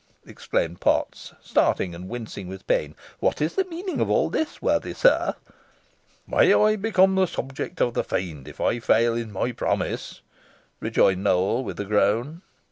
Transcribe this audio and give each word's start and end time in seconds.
exclaimed 0.25 0.81
Potts, 0.81 1.31
starting, 1.43 1.93
and 1.93 2.09
wincing 2.09 2.47
with 2.47 2.65
pain. 2.65 2.95
"What 3.19 3.39
is 3.39 3.53
the 3.53 3.65
meaning 3.65 4.01
of 4.01 4.09
all 4.09 4.31
this, 4.31 4.59
worthy 4.59 4.95
sir?" 4.95 5.35
"'May 6.25 6.55
I 6.55 6.75
become 6.75 7.13
the 7.13 7.27
subject 7.27 7.79
of 7.79 7.93
the 7.93 8.03
Fiend 8.03 8.47
if 8.47 8.59
I 8.59 8.79
fail 8.79 9.13
in 9.13 9.31
my 9.31 9.51
promise,'" 9.51 10.21
rejoined 10.79 11.23
Nowell, 11.23 11.63
with 11.63 11.79
a 11.79 11.85
groan. 11.85 12.41